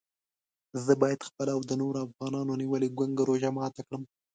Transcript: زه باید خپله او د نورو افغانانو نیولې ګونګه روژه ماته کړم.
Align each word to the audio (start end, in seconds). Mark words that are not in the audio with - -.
زه 0.83 0.93
باید 1.01 1.27
خپله 1.29 1.51
او 1.55 1.61
د 1.69 1.71
نورو 1.81 1.97
افغانانو 2.07 2.53
نیولې 2.61 2.89
ګونګه 2.97 3.23
روژه 3.29 3.49
ماته 3.57 3.81
کړم. 3.87 4.03